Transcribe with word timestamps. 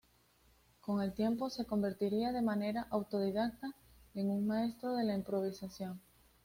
Con 0.79 0.99
el 1.03 1.13
tiempo 1.13 1.51
se 1.51 1.65
convertiría 1.67 2.31
de 2.31 2.41
manera 2.41 2.87
autodidacta 2.89 3.75
en 4.15 4.31
un 4.31 4.47
maestro 4.47 4.93
de 4.95 5.03
la 5.03 5.13
improvisación. 5.13 6.01